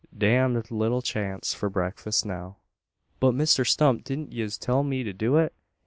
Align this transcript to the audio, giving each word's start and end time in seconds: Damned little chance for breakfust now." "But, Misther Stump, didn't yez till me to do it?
Damned 0.17 0.71
little 0.71 1.03
chance 1.03 1.53
for 1.53 1.69
breakfust 1.69 2.25
now." 2.25 2.57
"But, 3.19 3.35
Misther 3.35 3.63
Stump, 3.65 4.03
didn't 4.03 4.33
yez 4.33 4.57
till 4.57 4.81
me 4.81 5.03
to 5.03 5.13
do 5.13 5.37
it? 5.37 5.53